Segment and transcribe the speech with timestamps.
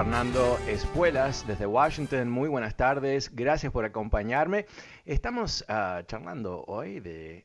[0.00, 2.30] Fernando Espuelas desde Washington.
[2.30, 3.36] Muy buenas tardes.
[3.36, 4.64] Gracias por acompañarme.
[5.04, 7.44] Estamos ah, charlando hoy de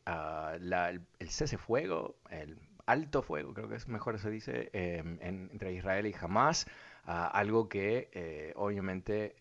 [0.53, 5.49] el, el cese fuego, el alto fuego, creo que es mejor se dice, em, en-
[5.51, 6.65] entre Israel y Hamas.
[7.05, 9.35] Ah, algo que eh, obviamente,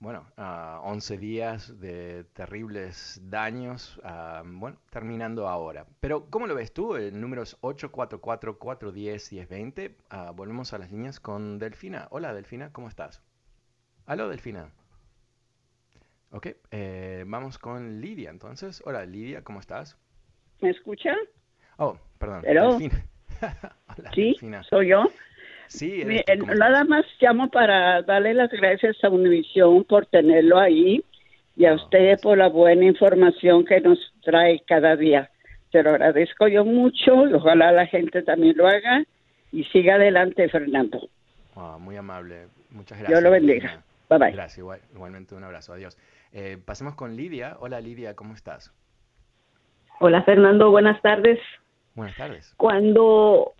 [0.00, 5.84] bueno, ah, 11 días de terribles daños, ah, bueno, terminando ahora.
[6.00, 6.96] Pero, ¿cómo lo ves tú?
[6.96, 9.94] El número es 844-410-1020.
[10.08, 12.08] Ah, volvemos a las líneas con Delfina.
[12.10, 13.20] Hola, Delfina, ¿cómo estás?
[14.06, 14.70] Aló, Delfina.
[16.32, 18.82] Ok, eh, vamos con Lidia entonces.
[18.86, 19.98] Hola, Lidia, ¿cómo estás?
[20.62, 21.12] ¿Me escucha?
[21.76, 22.78] Oh, perdón, Hello.
[22.78, 23.04] Delfina.
[23.98, 24.62] Hola, Sí, Delfina.
[24.62, 25.04] soy yo.
[25.70, 31.04] Sí, tú, ¿cómo nada más llamo para darle las gracias a Univisión por tenerlo ahí
[31.56, 35.30] y a Ah, usted por la buena información que nos trae cada día.
[35.70, 39.04] Te lo agradezco yo mucho y ojalá la gente también lo haga
[39.52, 41.08] y siga adelante, Fernando.
[41.54, 43.22] Ah, muy amable, muchas Dios gracias.
[43.22, 43.82] lo bendiga.
[44.08, 44.32] Bye bye.
[44.32, 45.96] Gracias, igual- igualmente un abrazo, adiós.
[46.32, 47.56] Eh, pasemos con Lidia.
[47.60, 48.72] Hola, Lidia, ¿cómo estás?
[50.00, 51.38] Hola Fernando, buenas tardes.
[51.94, 52.54] Buenas tardes.
[52.56, 53.52] Cuando,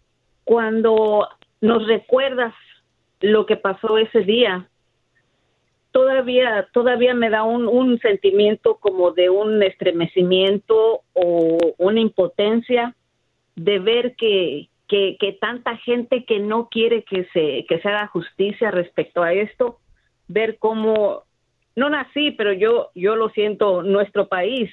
[0.44, 1.28] cuando
[1.60, 2.54] nos recuerdas
[3.20, 4.68] lo que pasó ese día,
[5.92, 12.94] todavía, todavía me da un, sentimiento como de un estremecimiento o una impotencia
[13.56, 18.06] de ver que, que, que tanta gente que no quiere que se, que se haga
[18.06, 19.78] justicia respecto a esto,
[20.28, 21.24] ver cómo,
[21.76, 24.70] no nací, pero yo, yo lo siento, nuestro país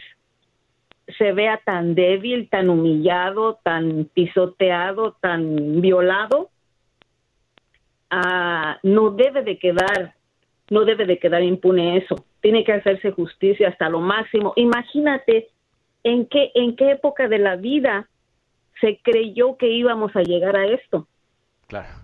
[1.18, 6.50] se vea tan débil, tan humillado, tan pisoteado, tan violado,
[8.09, 10.13] ah, no debe de quedar,
[10.69, 12.25] no debe de quedar impune eso.
[12.41, 14.53] Tiene que hacerse justicia hasta lo máximo.
[14.56, 15.50] Imagínate
[16.03, 18.07] en qué, en qué época de la vida
[18.79, 21.07] se creyó que íbamos a llegar a esto.
[21.68, 21.95] Claro,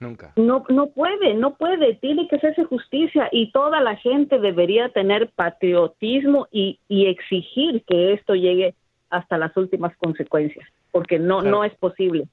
[0.00, 0.32] nunca.
[0.36, 5.30] No, no puede, no puede, tiene que hacerse justicia y toda la gente debería tener
[5.30, 8.74] patriotismo y, y exigir que esto llegue
[9.10, 11.56] hasta las últimas consecuencias, porque no, Claro.
[11.58, 12.26] no es posible.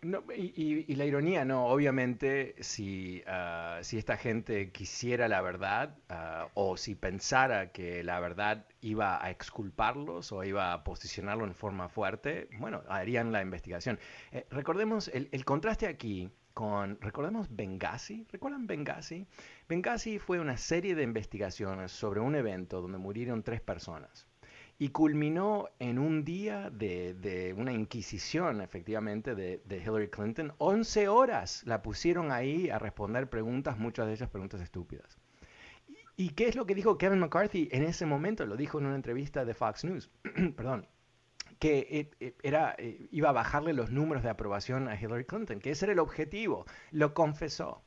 [0.00, 6.48] No, y, la ironía, no, obviamente, si, ah, si esta gente quisiera la verdad ah,
[6.54, 11.88] o si pensara que la verdad iba a exculparlos o iba a posicionarlo en forma
[11.88, 13.98] fuerte, bueno, harían la investigación.
[14.30, 19.26] Eh, recordemos el, el contraste aquí con, recordemos Benghazi, ¿recuerdan Benghazi?
[19.68, 24.28] Benghazi fue una serie de investigaciones sobre un evento donde murieron tres personas
[24.78, 30.52] y culminó en un día de, de una inquisición, efectivamente, de, Hillary Clinton.
[30.58, 35.18] 11 horas la pusieron ahí a responder preguntas, muchas de ellas preguntas estúpidas.
[35.88, 38.46] ¿Y, y qué es lo que dijo Kevin McCarthy en ese momento?
[38.46, 40.10] Lo dijo en una entrevista de Fox News.
[40.56, 40.86] Perdón.
[41.58, 45.58] Que eh, eh, era, eh, iba a bajarle los números de aprobación a Hillary Clinton,
[45.58, 46.66] que ese era el objetivo.
[46.92, 47.82] Lo confesó.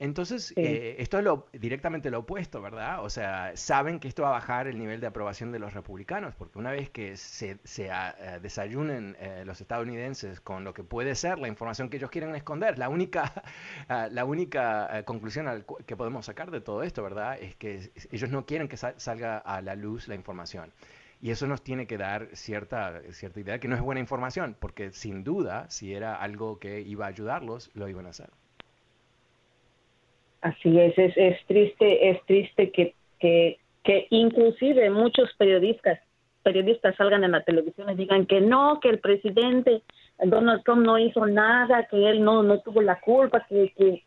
[0.00, 0.54] Entonces, Sí.
[0.56, 3.04] eh, esto es lo, directamente lo opuesto, ¿verdad?
[3.04, 6.34] O sea, saben que esto va a bajar el nivel de aprobación de los republicanos,
[6.34, 10.82] porque una vez que se, se ah, eh, desayunen eh, los estadounidenses con lo que
[10.84, 13.32] puede ser la información que ellos quieren esconder, la única,
[13.88, 17.38] ah, la única eh, conclusión al cu- que podemos sacar de todo esto, ¿verdad?
[17.40, 20.72] Es que ellos no quieren que sal- salga a la luz la información.
[21.20, 24.92] Y eso nos tiene que dar cierta, cierta idea que no es buena información, porque
[24.92, 28.30] sin duda, si era algo que iba a ayudarlos, lo iban a hacer.
[30.44, 35.98] Así es, es, es triste, es triste que, que, que inclusive muchos periodistas,
[36.42, 39.82] periodistas salgan en la televisión y digan que no, que el presidente
[40.18, 44.02] Donald Trump no hizo nada, que él no, no tuvo la culpa, que, que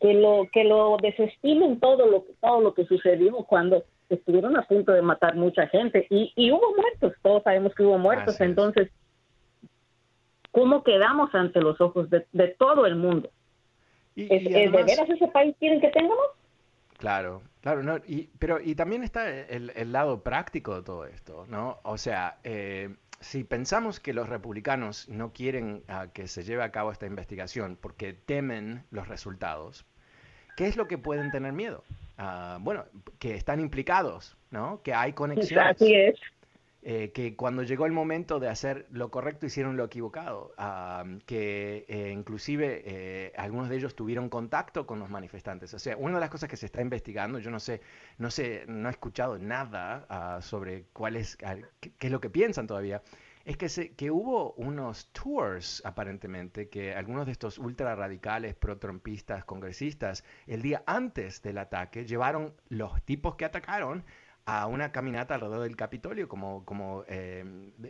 [0.00, 4.92] que lo que lo desestimen todo lo todo lo que sucedió cuando estuvieron a punto
[4.92, 6.06] de matar mucha gente.
[6.08, 8.88] Y, y hubo muertos, todos sabemos que hubo muertos, entonces
[10.52, 13.28] ¿cómo quedamos ante los ojos de, de todo el mundo?
[14.14, 16.26] Y, ¿De veras ese país quieren que tengamos?
[16.98, 21.46] Claro, claro, no, y, pero y también está el, el, lado práctico de todo esto,
[21.48, 21.80] ¿no?
[21.82, 26.70] O sea, eh, si pensamos que los republicanos no quieren uh, que se lleve a
[26.70, 29.86] cabo esta investigación porque temen los resultados,
[30.56, 31.84] ¿qué es lo que pueden tener miedo?
[32.18, 32.84] Uh, bueno,
[33.18, 34.82] que están implicados, ¿no?
[34.82, 35.76] Que hay conexiones.
[35.76, 36.20] Así es.
[36.84, 41.84] Eh, que cuando llegó el momento de hacer lo correcto hicieron lo equivocado, uh, que
[41.86, 45.72] eh, inclusive eh, algunos de ellos tuvieron contacto con los manifestantes.
[45.74, 47.82] O sea, una de las cosas que se está investigando, yo no sé,
[48.18, 52.30] no sé, no he escuchado nada uh, sobre cuál es, qué, qué, es lo que
[52.30, 53.00] piensan todavía,
[53.44, 59.44] es que, se, que hubo unos tours, aparentemente, que algunos de estos ultra radicales, pro-trumpistas,
[59.44, 64.04] congresistas, el día antes del ataque, llevaron los tipos que atacaron
[64.44, 67.44] a una caminata alrededor del Capitolio como, como eh,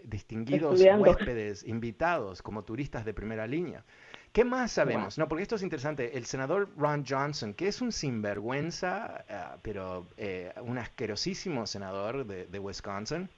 [0.04, 3.84] distinguidos huéspedes, invitados, como turistas de primera línea.
[4.32, 5.18] ¿Qué más sabemos?
[5.18, 6.16] No, porque esto es interesante.
[6.16, 12.46] El senador Ron Johnson, que es un sinvergüenza, uh, pero eh, un asquerosísimo senador de,
[12.46, 13.28] de Wisconsin,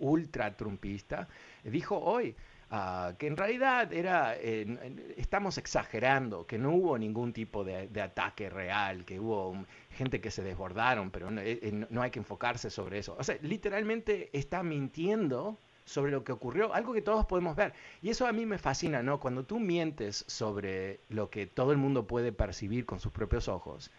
[0.00, 1.28] ultra trumpista,
[1.64, 2.34] dijo hoy
[2.72, 8.50] uh, que en realidad era, eh, estamos exagerando, que no hubo ningún tipo de, ataque
[8.50, 12.70] real, que hubo gente que se desbordaron, pero eh, eh, no, no, hay que enfocarse
[12.70, 13.14] sobre eso.
[13.18, 17.72] O sea, literalmente está mintiendo sobre lo que ocurrió, algo que todos podemos ver.
[18.00, 19.20] Y eso a mí me fascina, ¿no?
[19.20, 23.90] Cuando tú mientes sobre lo que todo el mundo puede percibir con sus propios ojos,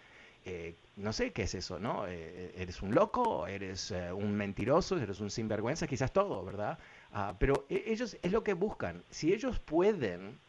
[0.46, 2.06] eh, no sé qué es eso, ¿no?
[2.08, 3.48] Eh, ¿Eres un loco?
[3.48, 4.98] ¿Eres un mentiroso?
[4.98, 5.88] ¿Eres un sinvergüenza?
[5.88, 6.80] Quizás todo, ¿verdad?
[7.14, 9.04] Ah, pero e, ellos es lo que buscan.
[9.10, 10.40] Si ellos pueden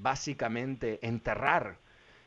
[0.00, 1.76] básicamente enterrar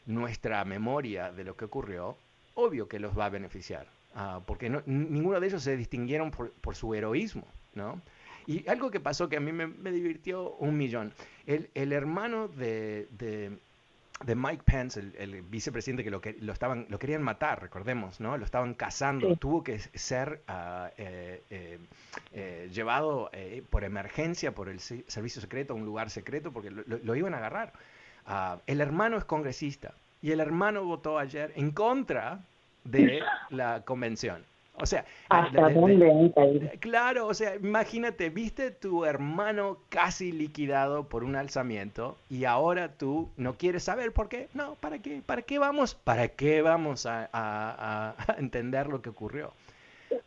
[0.05, 2.15] nuestra memoria de lo que ocurrió,
[2.53, 6.51] obvio que los va a beneficiar, uh, porque no, ninguno de ellos se distinguieron por,
[6.51, 8.01] por, su heroísmo, ¿no?
[8.47, 11.13] Y algo que pasó que a mí me, me divirtió un millón,
[11.47, 13.57] el, el hermano de,
[14.23, 18.19] de, Mike Pence, el, el vicepresidente que lo, que lo, estaban, lo querían matar, recordemos,
[18.19, 18.37] ¿no?
[18.37, 19.35] Lo estaban cazando, sí.
[19.37, 21.79] tuvo que ser uh, eh, eh,
[22.33, 23.29] eh, llevado
[23.69, 27.33] por emergencia por el servicio secreto a un lugar secreto porque lo, lo, lo iban
[27.33, 27.73] a agarrar.
[28.27, 32.39] Uh, el hermano es congresista y el hermano votó ayer en contra
[32.83, 34.43] de la convención.
[34.77, 40.31] O sea, ¿hasta de, dónde de, de, Claro, o sea, imagínate, viste tu hermano casi
[40.31, 44.49] liquidado por un alzamiento y ahora tú no quieres saber por qué.
[44.53, 45.21] No, ¿para qué?
[45.25, 45.95] ¿Para qué vamos?
[45.95, 49.53] ¿Para qué vamos a, a, a entender lo que ocurrió?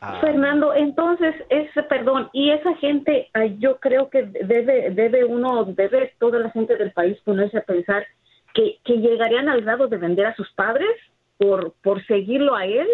[0.01, 0.19] Ah.
[0.21, 3.29] Fernando, entonces, es, perdón, y esa gente,
[3.59, 8.07] yo creo que debe, debe uno, debe toda la gente del país ponerse a pensar
[8.55, 10.89] que, que llegarían al grado de vender a sus padres
[11.37, 12.87] por, por seguirlo a él.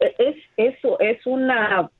[0.00, 1.90] Es eso, es una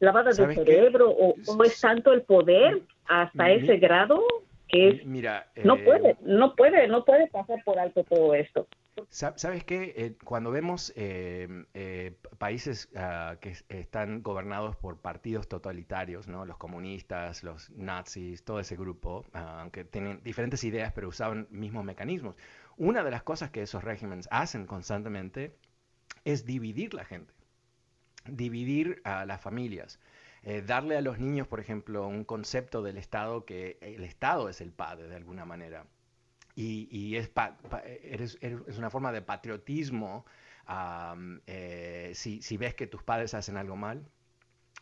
[0.00, 4.22] lavada de cerebro o, o, es tanto el poder hasta mi, ese grado
[4.68, 8.68] que es, mira, no eh, puede, no puede, no puede pasar por alto todo esto.
[9.10, 9.94] ¿Sabes qué?
[9.96, 16.44] Eh, cuando vemos eh, eh, países uh, que están gobernados por partidos totalitarios, ¿no?
[16.44, 21.84] los comunistas, los nazis, todo ese grupo, uh, aunque tienen diferentes ideas pero usaban mismos
[21.84, 22.36] mecanismos,
[22.76, 25.54] una de las cosas que esos regímenes hacen constantemente
[26.24, 27.32] es dividir la gente,
[28.26, 29.98] dividir a las familias.
[30.42, 34.60] Eh, darle a los niños, por ejemplo, un concepto del Estado que el Estado es
[34.60, 35.86] el padre de alguna manera
[36.54, 37.30] y, es,
[38.78, 40.24] una forma de patriotismo.
[41.46, 44.08] Eh, si, ves que tus padres hacen algo mal,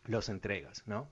[0.05, 1.09] los entregas, ¿no?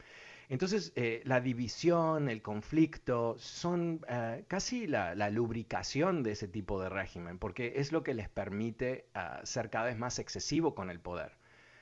[0.49, 4.01] Entonces, eh, la división, el conflicto, son
[4.49, 9.09] casi la, la, lubricación de ese tipo de régimen, porque es lo que les permite
[9.15, 11.33] uh, ser cada vez más excesivo con el poder.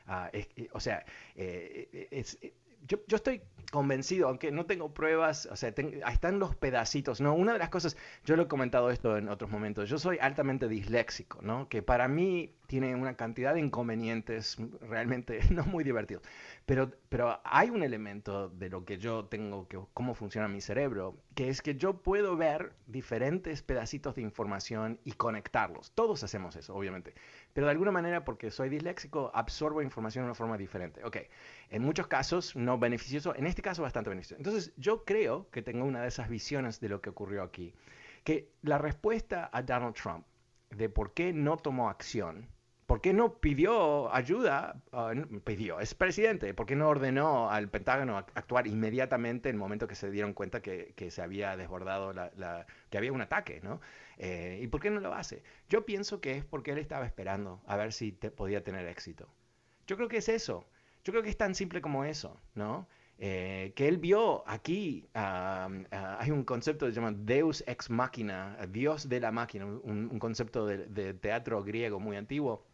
[0.08, 1.04] Uh, es, o sea,
[1.36, 2.38] eh, es,
[2.86, 7.20] yo, yo, estoy convencido, aunque no tengo pruebas, o sea, ten, ahí están los pedacitos,
[7.20, 7.34] ¿no?
[7.34, 10.68] Una de las cosas, yo lo he comentado esto en otros momentos, yo soy altamente
[10.68, 11.68] disléxico, ¿no?
[11.68, 16.22] Que para mí tiene una cantidad de inconvenientes realmente no muy divertidos.
[16.64, 21.18] Pero, pero hay un elemento de lo que yo tengo, que cómo funciona mi cerebro,
[21.34, 25.92] que es que yo puedo ver diferentes pedacitos de información y conectarlos.
[25.92, 27.12] Todos hacemos eso, obviamente.
[27.52, 31.04] Pero de alguna manera, porque soy disléxico, absorbo información de una forma diferente.
[31.04, 31.18] Ok,
[31.72, 34.38] en muchos casos no beneficioso, en este caso bastante beneficioso.
[34.38, 37.74] Entonces, yo creo que tengo una de esas visiones de lo que ocurrió aquí.
[38.24, 40.24] Que la respuesta a Donald Trump
[40.70, 42.48] de por qué no tomó acción
[42.92, 44.82] ¿Por qué no pidió ayuda?
[44.92, 45.14] Ah,
[45.44, 46.52] pidió, es presidente.
[46.52, 50.60] ¿Por qué no ordenó al Pentágono actuar inmediatamente en el momento que se dieron cuenta
[50.60, 52.12] que, se había desbordado,
[52.90, 53.60] que había un ataque?
[53.62, 53.80] ¿no?
[54.18, 55.42] Eh, ¿Y por qué no lo hace?
[55.70, 59.26] Yo pienso que es porque él estaba esperando a ver si podía tener éxito.
[59.86, 60.66] Yo creo que es eso.
[61.04, 62.86] Yo creo que es tan simple como eso, ¿no?
[63.18, 69.08] Eh, que él vio aquí, hay un concepto que se llama Deus ex machina, Dios
[69.08, 72.66] de la máquina, un, concepto de, teatro griego muy antiguo,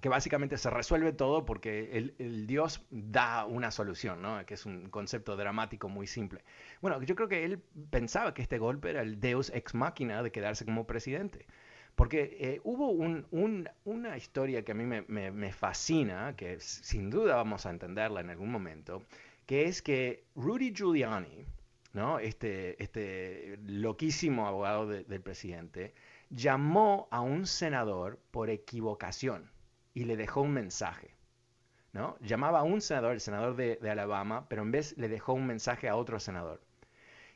[0.00, 4.44] que básicamente se resuelve todo porque el, Dios da una solución, ¿no?
[4.46, 6.44] que es un concepto dramático muy simple.
[6.80, 10.30] Bueno, yo creo que él pensaba que este golpe era el Deus ex machina de
[10.30, 11.46] quedarse como presidente.
[11.98, 17.70] Porque eh, hubo una historia que a mí me, fascina, que sin duda vamos a
[17.70, 19.02] entenderla en algún momento,
[19.46, 21.44] que es que Rudy Giuliani,
[22.22, 25.92] este, este loquísimo abogado del presidente,
[26.30, 29.50] llamó a un senador por equivocación
[29.92, 31.16] y le dejó un mensaje.
[31.92, 32.16] ¿no?
[32.20, 35.88] Llamaba a un senador, el senador de, Alabama, pero en vez le dejó un mensaje
[35.88, 36.60] a otro senador.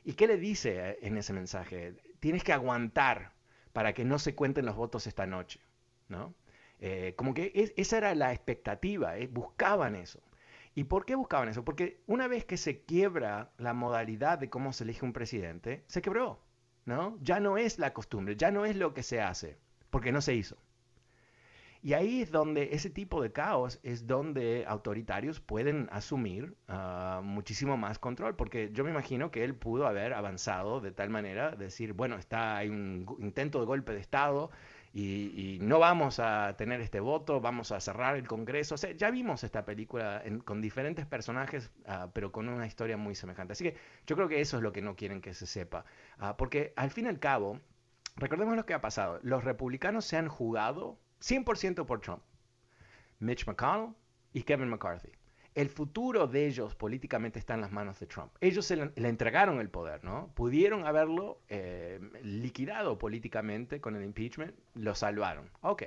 [0.04, 1.96] ¿Y qué le dice eh, en ese mensaje?
[2.20, 3.32] Tienes que aguantar
[3.72, 5.60] para que no se cuenten los votos esta noche.
[6.08, 6.34] ¿no?
[6.78, 10.20] Eh, como que esa era la expectativa, eh, buscaban eso.
[10.74, 11.64] ¿Y por qué buscaban eso?
[11.64, 16.02] Porque una vez que se quiebra la modalidad de cómo se elige un presidente, se
[16.02, 16.40] quebró.
[16.84, 17.18] ¿no?
[17.20, 19.58] Ya no es la costumbre, ya no es lo que se hace,
[19.90, 20.56] porque no se hizo.
[21.84, 27.76] Y ahí es donde ese tipo de caos es donde autoritarios pueden asumir ah, muchísimo
[27.76, 31.92] más control, porque yo me imagino que él pudo haber avanzado de tal manera, decir,
[31.92, 34.50] bueno, está hay un intento de golpe de Estado
[34.94, 38.74] y, no vamos a tener este voto, vamos a cerrar el Congreso.
[38.76, 43.16] O sea, ya vimos esta película con diferentes personajes, ah, pero con una historia muy
[43.16, 43.54] semejante.
[43.54, 45.84] Así que yo creo que eso es lo que no quieren que se sepa,
[46.18, 47.58] ah, porque al fin y al cabo,
[48.16, 52.22] recordemos lo que ha pasado, los republicanos se han jugado 100% por Trump.
[53.18, 53.94] Mitch McConnell
[54.32, 55.10] y Kevin McCarthy.
[55.54, 58.32] El futuro de ellos políticamente está en las manos de Trump.
[58.40, 60.32] Ellos le, entregaron el poder, ¿no?
[60.34, 65.50] Pudieron haberlo eh, liquidado políticamente con el impeachment, lo salvaron.
[65.60, 65.84] Ok.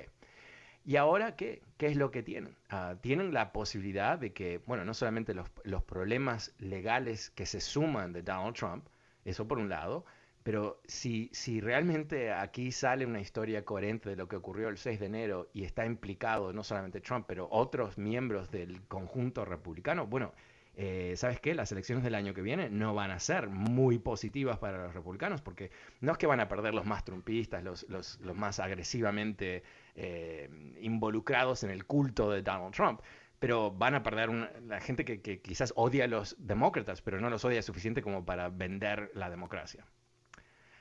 [0.84, 1.62] ¿Y ahora qué?
[1.78, 2.56] ¿Qué es lo que tienen?
[2.68, 8.12] Ah, tienen la posibilidad de que, bueno, no solamente los problemas legales que se suman
[8.12, 8.86] de Donald Trump,
[9.24, 10.04] eso por un lado,
[10.46, 15.00] pero si, si realmente aquí sale una historia coherente de lo que ocurrió el 6
[15.00, 20.34] de enero y está implicado no solamente Trump, pero otros miembros del conjunto republicano, bueno,
[20.76, 21.52] eh, ¿sabes qué?
[21.52, 25.42] Las elecciones del año que viene no van a ser muy positivas para los republicanos,
[25.42, 29.64] porque no es que van a perder los más trumpistas, los, más agresivamente
[29.96, 30.48] eh,
[30.80, 33.00] involucrados en el culto de Donald Trump,
[33.40, 34.30] pero van a perder
[34.62, 38.24] la gente que, que quizás odia a los demócratas, pero no los odia suficiente como
[38.24, 39.84] para vender la democracia.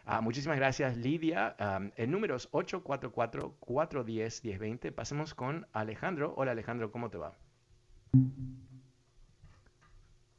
[0.08, 1.56] Ah, muchísimas gracias, Lidia.
[1.96, 6.36] en números 844-410-1020, pasemos con Alejandro.
[6.38, 7.34] Hola, Alejandro, ¿cómo te va?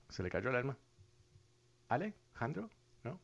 [0.08, 0.76] ¿Se le cayó el alma?
[1.88, 2.70] ¿Alejandro?
[3.02, 3.18] ¿No?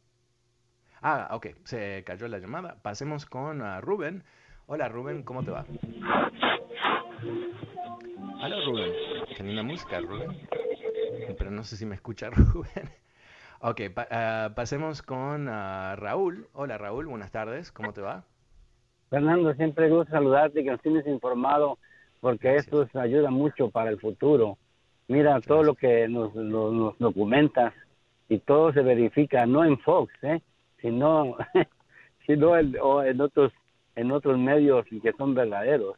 [1.00, 2.82] Ah, ok, se cayó la llamada.
[2.82, 4.24] Pasemos con uh, Rubén.
[4.66, 5.64] Hola, Rubén, ¿cómo te va?
[8.42, 8.92] Hola, Rubén.
[9.36, 10.36] Qué música, Rubén.
[11.38, 12.90] Pero no sé si me escucha Rubén.
[13.64, 16.48] Ok, ah, pasemos con ah, Raúl.
[16.52, 18.24] Hola Raúl, buenas tardes, ¿cómo te va?
[19.08, 21.78] Fernando, siempre gusto saludarte y que nos tienes informado
[22.20, 24.58] porque esto ayuda mucho para el futuro.
[25.06, 27.72] Mira todo lo que nos, nos, documentas
[28.28, 30.42] y todo se verifica, no en Fox, ¿eh?
[30.80, 31.36] sino,
[32.26, 32.74] sino en,
[33.06, 33.52] en, otros,
[33.94, 35.94] en otros medios que son verdaderos.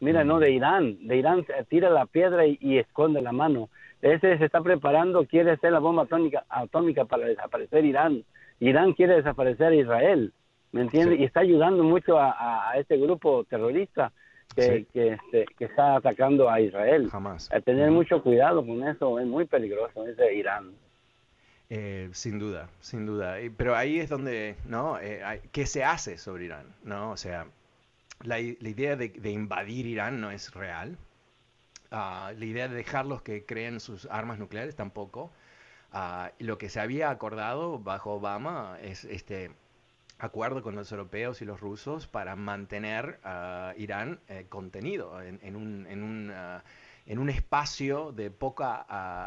[0.00, 3.70] Mira, no de Irán, de Irán tira la piedra y esconde la mano
[4.02, 8.24] ese se está preparando, quiere hacer la bomba atómica, atómica para desaparecer Irán.
[8.60, 10.32] Irán quiere desaparecer a Israel,
[10.72, 11.20] ¿me entiendes?
[11.20, 14.12] Y está ayudando mucho a, este grupo terrorista
[14.54, 17.08] que, este, que, está atacando a Israel.
[17.10, 17.50] Jamás.
[17.52, 20.72] A tener mucho cuidado con eso, es muy peligroso ese Irán.
[21.68, 23.36] Eh, sin duda, sin duda.
[23.56, 24.98] Pero ahí es donde, ¿no?
[25.00, 26.66] Eh, ¿Qué se hace sobre Irán?
[26.84, 27.10] ¿No?
[27.10, 27.46] O sea,
[28.22, 30.96] la, idea de, de, invadir Irán no es real.
[31.90, 35.30] Ah, la idea de dejarlos que creen sus armas nucleares tampoco.
[35.92, 39.52] Uh, lo que se había acordado bajo Obama es este
[40.18, 45.86] acuerdo con los europeos y los rusos para mantener a Irán eh, contenido en, un,
[45.86, 46.32] en, un,
[47.06, 48.86] en, un, espacio de poca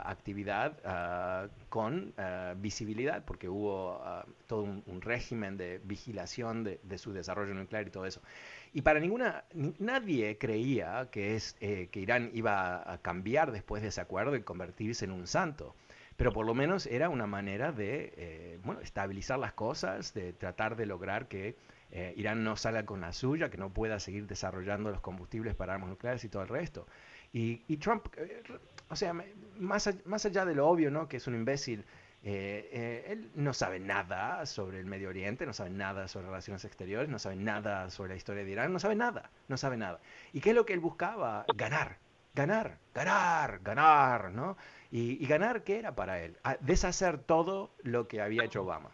[0.09, 2.13] actividad con
[2.57, 4.01] visibilidad, porque hubo
[4.47, 8.21] todo un, régimen de vigilación de, su desarrollo nuclear y todo eso.
[8.73, 9.43] Y para ninguna,
[9.79, 14.43] nadie creía que, es, eh, que Irán iba a cambiar después de ese acuerdo y
[14.43, 15.75] convertirse en un santo.
[16.17, 20.75] Pero por lo menos era una manera de eh, bueno, estabilizar las cosas, de tratar
[20.75, 21.55] de lograr que
[21.91, 25.73] eh, Irán no salga con la suya, que no pueda seguir desarrollando los combustibles para
[25.73, 26.85] armas nucleares y todo el resto.
[27.33, 28.43] Y, y Trump, eh,
[28.89, 29.13] o sea,
[29.57, 31.07] más, más allá de lo obvio, ¿no?
[31.07, 31.85] Que es un imbécil.
[32.21, 37.09] Eh, él no sabe nada sobre el Medio Oriente, no sabe nada sobre relaciones exteriores,
[37.09, 39.99] no sabe nada sobre la historia de Irán, no sabe nada, no sabe nada.
[40.33, 41.45] ¿Y qué es lo que él buscaba?
[41.55, 41.97] Ganar,
[42.35, 44.57] ganar, ganar, ganar, ¿no?
[44.91, 46.37] Y, ganar, ¿qué era para él?
[46.61, 48.89] deshacer todo lo que había hecho Obama,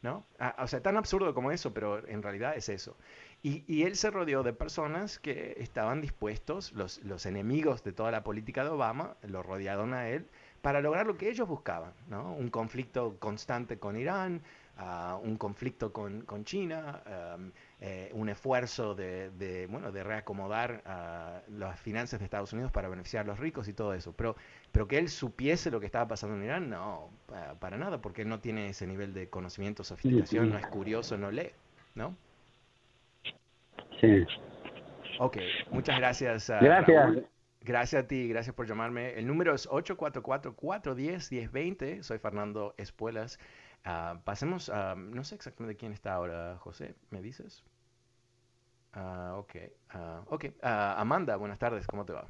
[0.00, 0.24] ¿no?
[0.58, 2.96] o sea, tan absurdo como eso, pero en realidad es eso.
[3.42, 8.24] Y, él se rodeó de personas que estaban dispuestos, los, los enemigos de toda la
[8.24, 10.26] política de Obama, lo rodearon a él
[10.64, 12.32] para lograr lo que ellos buscaban, ¿no?
[12.32, 14.40] Un conflicto constante con Irán,
[14.78, 17.02] uh, un conflicto con, con China,
[17.36, 17.50] um,
[17.82, 22.88] eh, un esfuerzo de, de, bueno, de reacomodar uh, las finanzas de Estados Unidos para
[22.88, 24.14] beneficiar a los ricos y todo eso.
[24.16, 24.36] Pero,
[24.72, 27.10] pero que él supiese lo que estaba pasando en Irán, no,
[27.60, 31.30] para nada, porque él no tiene ese nivel de conocimiento, sofisticación, no es curioso, no
[31.30, 31.50] lee,
[31.94, 32.16] ¿no?
[34.00, 34.24] Sí.
[35.18, 35.36] Ok,
[35.70, 36.48] muchas gracias.
[36.48, 37.33] Uh, gracias.
[37.64, 39.14] Gracias a ti, gracias por llamarme.
[39.14, 42.02] El número es 844-410-1020.
[42.02, 43.38] Soy Fernando Espuelas.
[43.86, 47.64] Uh, pasemos a, no sé exactamente quién está ahora, José, ¿me dices?
[48.94, 49.54] Uh, ok,
[49.94, 50.44] uh, ok.
[50.62, 52.26] Amanda, buenas tardes, ¿cómo te va?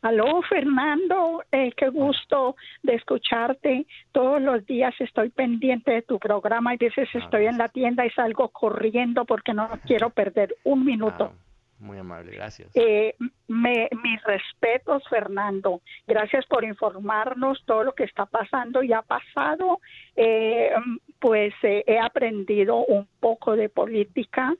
[0.00, 3.86] Aló, Fernando, eh, qué gusto de escucharte.
[4.12, 8.10] Todos los días estoy pendiente de tu programa y veces estoy en la tienda y
[8.10, 11.34] salgo corriendo porque no quiero perder un minuto.
[11.82, 12.70] Muy amable, gracias.
[12.74, 13.16] Eh,
[13.48, 15.82] me, mis respetos, Fernando.
[16.06, 19.80] Gracias por informarnos todo lo que está pasando y ha pasado.
[20.14, 20.70] Eh,
[21.18, 24.54] pues eh, he aprendido un poco de política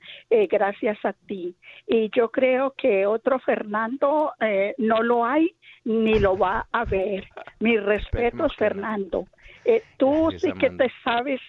[0.49, 1.55] gracias a ti.
[1.87, 7.25] Y yo creo que otro Fernando eh, no lo hay ni lo va a ver.
[7.59, 9.27] Mis respetos, Fernando.
[9.97, 11.39] Tú sí que te sabes,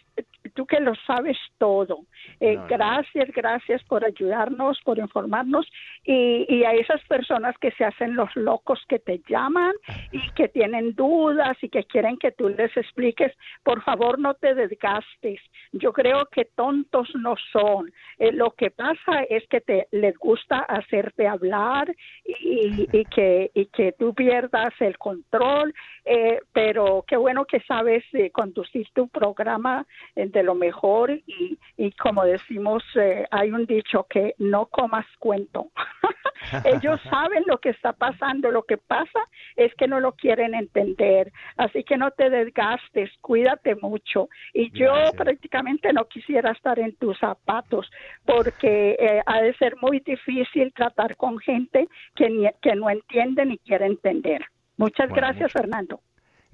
[0.54, 2.00] tú que lo sabes todo.
[2.40, 5.66] Eh, gracias, gracias por ayudarnos, por informarnos
[6.04, 9.72] y, y, a esas personas que se hacen los locos que te llaman
[10.12, 14.54] y que tienen dudas y que quieren que tú les expliques, por favor no te
[14.54, 15.40] desgastes.
[15.72, 17.92] Yo creo que tontos no son.
[18.18, 21.94] Eh, lo que pasa es que te les gusta hacerte hablar
[22.24, 28.04] y, y que y que tú pierdas el control, eh, pero qué bueno que sabes
[28.32, 34.34] conducir tu programa de lo mejor y, y como decimos, eh, hay un dicho que
[34.38, 35.70] no comas cuento.
[36.64, 39.20] Ellos saben lo que está pasando, lo que pasa
[39.56, 44.28] es que no lo quieren entender, así que no te desgastes, cuídate mucho.
[44.52, 47.90] Y yo prácticamente no quisiera estar en tus zapatos
[48.24, 53.58] porque eh, ha de ser muy difícil tratar con gente que, que no entiende ni
[53.58, 54.44] quiere entender.
[54.76, 56.00] Muchas gracias, Fernando.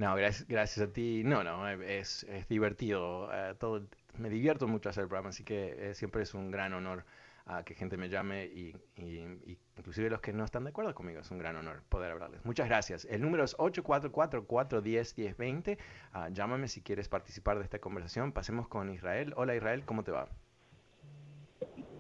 [0.01, 1.23] No, gracias, gracias a ti.
[1.27, 3.27] No, no, es, es divertido.
[3.27, 3.83] Uh, todo,
[4.17, 7.05] me divierto mucho hacer el programa, así que eh, siempre es un gran honor
[7.45, 11.21] a que gente me llame y, y, inclusive los que no están de acuerdo conmigo.
[11.21, 12.43] Es un gran honor poder hablarles.
[12.47, 13.05] Muchas gracias.
[13.11, 15.77] El número es 844-410-1020.
[16.15, 18.33] Uh, llámame si quieres participar de esta conversación.
[18.33, 19.35] Pasemos con Israel.
[19.37, 20.29] Hola Israel, ¿cómo te va?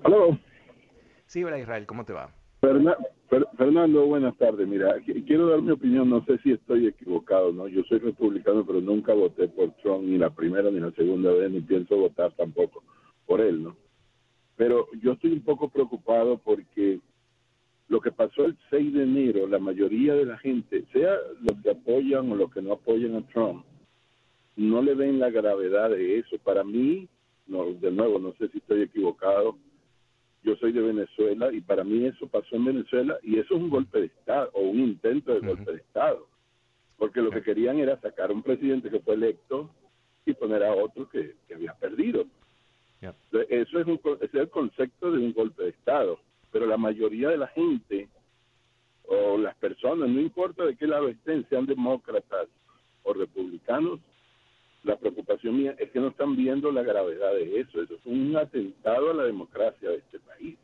[0.05, 0.41] Hola.
[1.27, 2.31] Sí, hola Israel, ¿cómo te va?
[3.57, 4.67] Fernando, buenas tardes.
[4.67, 7.69] Mira, quiero dar mi opinión, no sé si estoy equivocado, ¿no?
[7.69, 11.49] Yo soy republicano, pero nunca voté por Trump ni la primera ni la segunda vez,
[11.49, 12.83] ni pienso votar tampoco
[13.27, 13.77] por él, ¿no?
[14.57, 16.99] Pero yo estoy un poco preocupado porque
[17.87, 21.71] lo que pasó el 6 de enero, la mayoría de la gente, sea los que
[21.71, 23.65] apoyan o los que no apoyan a Trump,
[24.57, 26.37] no le ven la gravedad de eso.
[26.43, 27.09] Para mí,
[27.47, 29.57] no, de nuevo, no sé si estoy equivocado,
[30.43, 33.71] yo soy de Venezuela y para mí eso pasó en Venezuela y eso es un
[33.71, 36.27] golpe de Estado o un intento de golpe de Estado,
[36.97, 39.71] porque lo que querían era sacar a un presidente que fue electo
[40.25, 42.27] y poner a otro que, había perdido.
[43.01, 46.19] Eso es, un, es el concepto de un golpe de Estado,
[46.51, 48.09] pero la mayoría de la gente
[49.07, 52.49] o las personas, no importa de qué lado estén, sean demócratas
[53.03, 54.01] o republicanos,
[54.83, 57.83] la preocupación mía es que no están viendo la gravedad de eso.
[57.83, 60.57] Eso es un atentado a la democracia de este país.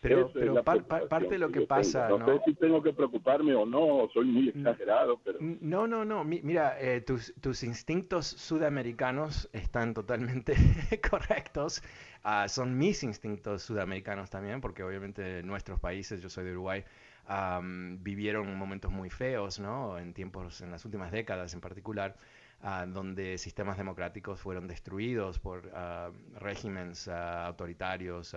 [0.00, 0.30] Pero,
[0.62, 2.24] parte de lo que, pasa, ¿no?
[2.24, 5.38] sé si tengo que preocuparme o no, soy muy exagerado, pero...
[5.40, 10.54] No, no, no, mira, eh, tus, tus instintos sudamericanos están totalmente
[11.10, 11.82] correctos,
[12.22, 16.84] ah, son mis instintos sudamericanos también, porque obviamente nuestros países, yo soy de Uruguay,
[17.98, 19.98] vivieron momentos muy feos, ¿no?
[19.98, 22.16] En tiempos, en las últimas décadas en particular,
[22.60, 28.34] Ah, donde sistemas democráticos fueron destruidos por uh, regímenes ah, autoritarios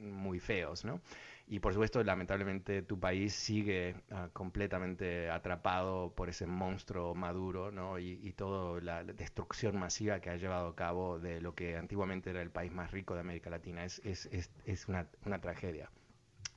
[0.00, 1.00] muy feos, ¿no?
[1.46, 7.98] Y por supuesto, lamentablemente, tu país sigue ah, completamente atrapado por ese monstruo maduro, ¿no?
[8.00, 12.30] Y, y toda la destrucción masiva que ha llevado a cabo de lo que antiguamente
[12.30, 13.84] era el país más rico de América Latina.
[13.84, 15.90] Es, es, es, es una, una tragedia.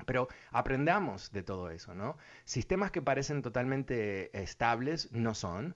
[0.05, 2.17] Pero aprendamos de todo eso, ¿no?
[2.45, 5.75] Sistemas que parecen totalmente estables no son.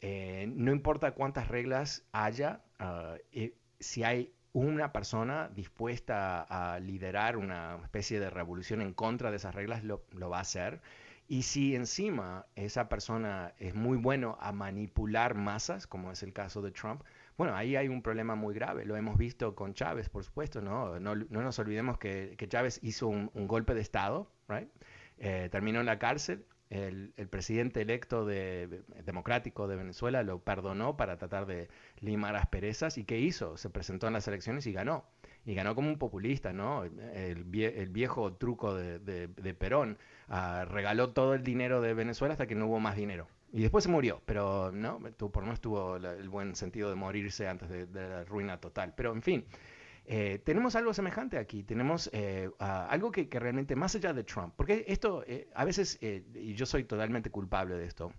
[0.00, 7.36] Eh, no importa cuántas reglas haya, ah, eh, si hay una persona dispuesta a liderar
[7.36, 10.80] una especie de revolución en contra de esas reglas, lo, va a hacer.
[11.28, 16.60] Y si encima esa persona es muy bueno a manipular masas, como es el caso
[16.60, 17.02] de Trump,
[17.38, 18.84] bueno, ahí hay un problema muy grave.
[18.84, 21.00] Lo hemos visto con Chávez, por supuesto, ¿no?
[21.00, 24.30] No, no nos olvidemos que, que Chávez hizo un, golpe de Estado?
[25.16, 26.44] Eh, terminó en la cárcel.
[26.72, 31.68] El, presidente electo de, democrático de Venezuela lo perdonó para tratar de
[32.00, 32.96] limar asperezas.
[32.98, 33.56] ¿Y qué hizo?
[33.58, 35.04] Se presentó en las elecciones y ganó.
[35.44, 36.84] Y ganó como un populista, ¿no?
[36.84, 39.98] El, vie- el viejo truco de, de- de Perón.
[40.28, 43.26] ah, regaló todo el dinero de Venezuela hasta que no hubo más dinero.
[43.52, 46.94] Y después se murió, pero no, por lo menos tuvo la- el buen sentido de
[46.96, 48.94] morirse antes de, de la ruina total.
[48.96, 49.44] Pero en fin,
[50.06, 54.24] eh, tenemos algo semejante aquí, tenemos eh, ah, algo que, que realmente, más allá de
[54.24, 58.12] Trump, porque esto eh, a veces, eh, y yo soy totalmente culpable de esto,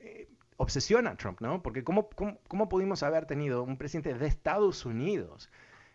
[0.00, 1.62] eh, obsesiona a Trump, ¿no?
[1.62, 5.50] Porque ¿cómo, cómo, cómo pudimos haber tenido un presidente de Estados Unidos?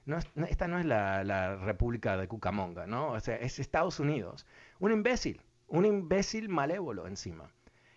[0.06, 3.12] No no- esta no es la, la República de Cucamonga, ¿no?
[3.12, 4.46] O sea, es Estados Unidos.
[4.80, 7.52] Un imbécil, un imbécil malévolo encima.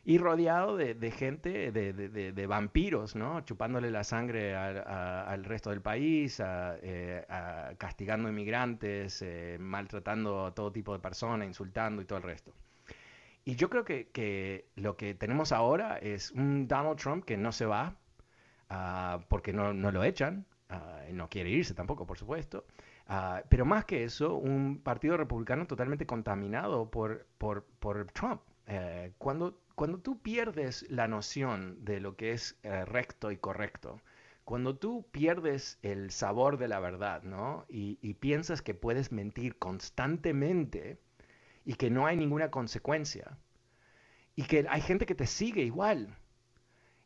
[0.05, 3.41] Y rodeado de, de gente, de, de- de- vampiros, ¿no?
[3.43, 9.59] Chupándole la sangre al, a- al resto del país, a- eh, a- castigando inmigrantes, eh,
[9.61, 12.53] maltratando a todo tipo de personas, insultando y todo el resto.
[13.45, 17.53] Y yo creo que, que lo que tenemos ahora es un Donald Trump que no
[17.53, 17.97] se va,
[18.71, 20.47] ah, porque no, no lo echan,
[21.11, 22.67] y no quiere irse tampoco, por supuesto.
[23.09, 28.43] Ah, pero más que eso, un partido republicano totalmente contaminado por, por, por Trump.
[28.67, 34.01] Eh, cuando, cuando tú pierdes la noción de lo que es eh, recto y correcto,
[34.45, 37.65] cuando tú pierdes el sabor de la verdad, ¿no?
[37.69, 40.99] Y, piensas que puedes mentir constantemente
[41.65, 43.39] y que no hay ninguna consecuencia,
[44.35, 46.17] y que hay gente que te sigue igual,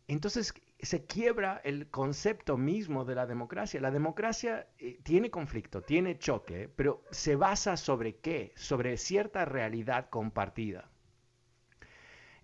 [0.08, 3.80] entonces se quiebra el concepto mismo de la democracia.
[3.80, 8.52] La democracia eh, tiene conflicto, tiene choque, pero se basa sobre qué?
[8.56, 10.90] Sobre cierta realidad compartida.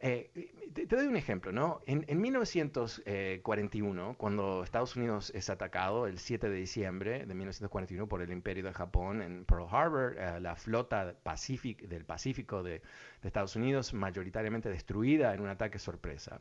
[0.05, 0.31] Eh,
[0.75, 1.81] te, te doy un ejemplo, ¿no?
[1.87, 8.21] En, en 1941, cuando Estados Unidos es atacado el 7 de diciembre de 1941 por
[8.21, 12.81] el Imperio de Japón en Pearl Harbor, eh, la flota Pacific, del Pacífico de,
[13.23, 16.41] de Estados Unidos mayoritariamente destruida en un ataque sorpresa.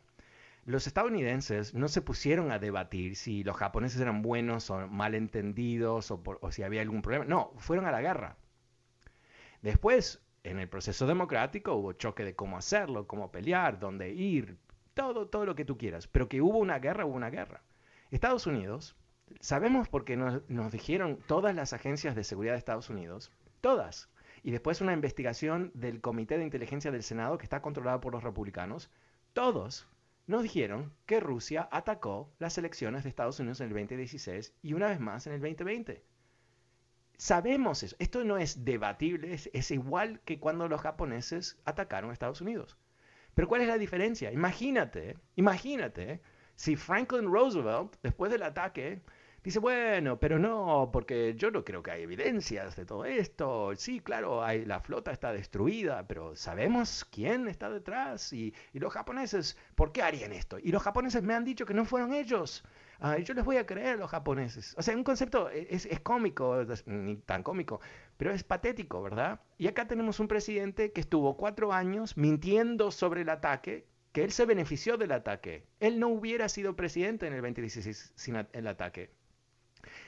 [0.66, 6.24] Los estadounidenses no se pusieron a debatir si los japoneses eran buenos o malentendidos o,
[6.24, 7.26] por- o si había algún problema.
[7.26, 8.38] No, fueron a la guerra.
[9.62, 14.58] Después, en el proceso democrático, hubo choque de cómo hacerlo, cómo pelear, dónde ir,
[14.94, 16.08] todo, todo lo que tú quieras.
[16.08, 17.64] Pero que hubo una guerra, hubo una guerra.
[18.10, 18.96] Estados Unidos,
[19.40, 24.10] sabemos porque nos, nos dijeron todas las agencias de seguridad de Estados Unidos, todas.
[24.44, 28.24] Y después una investigación del Comité de Inteligencia del Senado que está controlado por los
[28.24, 28.90] republicanos,
[29.34, 29.88] todos
[30.28, 34.88] nos dijeron que Rusia atacó las elecciones de Estados Unidos en el 2016 y una
[34.88, 36.04] vez más en el 2020.
[37.22, 37.96] Sabemos eso.
[38.00, 42.80] Esto no es debatible, es, igual que cuando los japoneses atacaron a Estados Unidos.
[43.36, 44.32] Pero ¿cuál es la diferencia?
[44.32, 46.20] Imagínate, imagínate
[46.56, 49.04] si Franklin Roosevelt, después del ataque,
[49.44, 53.76] dice, bueno, pero no, porque yo no creo que hay evidencias de todo esto.
[53.76, 58.34] Sí, claro, hay, la flota está destruida, pero ¿sabemos quién está detrás?
[58.34, 60.58] Y, y los japoneses, ¿por qué harían esto?
[60.58, 62.64] Y los japoneses me han dicho que no fueron ellos.
[63.24, 64.76] Yo les voy a creer a los japoneses.
[64.78, 67.82] O sea, un concepto es, es cómico, es- ni tan cómico,
[68.18, 69.40] pero es patético, ¿verdad?
[69.58, 74.32] Y acá tenemos un presidente que estuvo cuatro años mintiendo sobre el ataque, que él
[74.32, 75.66] se benefició del ataque.
[75.80, 79.10] Él no hubiera sido presidente en el 2016 sin el ataque.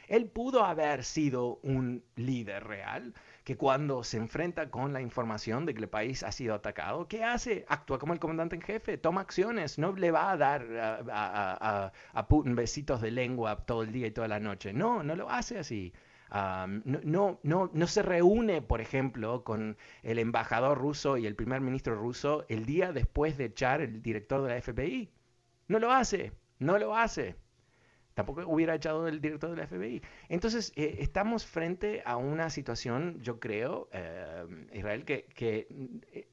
[0.08, 5.74] Él pudo haber sido un líder real que cuando se enfrenta con la información de
[5.74, 7.66] que el país ha sido atacado, ¿qué hace?
[7.68, 10.66] Actúa como el comandante en jefe, toma acciones, no le va a dar
[11.12, 11.92] a,
[12.30, 14.74] Putin besitos de lengua todo el día y toda la noche.
[14.74, 15.94] No, no lo hace así.
[16.30, 21.36] Am, no, no, no, no se reúne, por ejemplo, con el embajador ruso y el
[21.36, 25.12] primer ministro ruso el día después de echar el director de la FBI.
[25.68, 27.36] No lo hace, no lo hace.
[28.14, 30.02] Tampoco hubiera echado el director de la FBI.
[30.30, 35.68] Entonces, eh, estamos frente a una situación, yo creo, eh, Israel, que, que,
[36.12, 36.28] eh,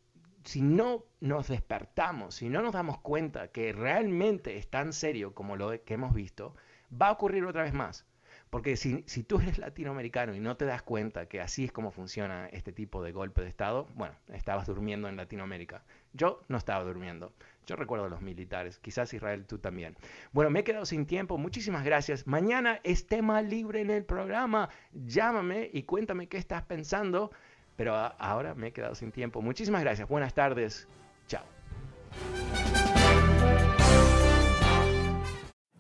[0.45, 5.57] si no nos despertamos, si no nos damos cuenta que realmente es tan serio como
[5.57, 6.55] lo que hemos visto,
[6.91, 8.07] va a ocurrir otra vez más.
[8.51, 11.93] Porque si, si tú eres latinoamericano y no te das cuenta que así es como
[11.93, 15.85] funciona este tipo de golpe de Estado, bueno, estabas durmiendo en Latinoamérica.
[16.13, 17.33] Yo no estaba durmiendo.
[17.71, 18.81] Yo recuerdo a los militares.
[18.81, 19.95] Quizás Israel tú también.
[20.33, 21.39] Bueno, me he quedado sin tiempo.
[21.39, 22.27] Muchísimas gracias.
[22.27, 24.71] Mañana es tema libre en el programa.
[24.93, 27.31] Llámame y cuéntame qué estás pensando.
[27.77, 29.41] Pero ahora me he quedado sin tiempo.
[29.41, 30.09] Muchísimas gracias.
[30.09, 30.89] Buenas tardes.
[31.29, 31.45] Chao.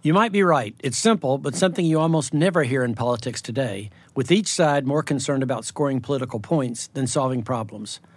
[0.03, 0.76] You might be right.
[0.85, 5.03] It's simple, but something you almost never hear in politics today, with each side more
[5.03, 8.00] concerned about scoring political points than solving problems.